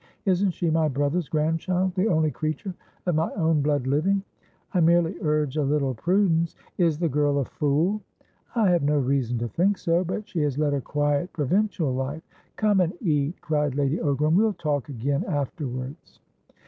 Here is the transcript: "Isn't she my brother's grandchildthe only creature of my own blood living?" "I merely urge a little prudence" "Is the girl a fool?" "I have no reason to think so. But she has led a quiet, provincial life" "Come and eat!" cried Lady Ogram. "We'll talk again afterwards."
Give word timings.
"Isn't 0.25 0.49
she 0.49 0.71
my 0.71 0.87
brother's 0.87 1.29
grandchildthe 1.29 2.09
only 2.09 2.31
creature 2.31 2.73
of 3.05 3.13
my 3.13 3.29
own 3.35 3.61
blood 3.61 3.85
living?" 3.85 4.23
"I 4.73 4.79
merely 4.79 5.15
urge 5.21 5.57
a 5.57 5.61
little 5.63 5.93
prudence" 5.93 6.55
"Is 6.79 6.97
the 6.97 7.07
girl 7.07 7.37
a 7.37 7.45
fool?" 7.45 8.01
"I 8.55 8.71
have 8.71 8.81
no 8.81 8.97
reason 8.97 9.37
to 9.37 9.47
think 9.47 9.77
so. 9.77 10.03
But 10.03 10.27
she 10.27 10.39
has 10.41 10.57
led 10.57 10.73
a 10.73 10.81
quiet, 10.81 11.31
provincial 11.33 11.93
life" 11.93 12.23
"Come 12.55 12.79
and 12.81 12.93
eat!" 12.99 13.39
cried 13.41 13.75
Lady 13.75 13.97
Ogram. 13.99 14.33
"We'll 14.33 14.53
talk 14.53 14.89
again 14.89 15.23
afterwards." 15.27 16.19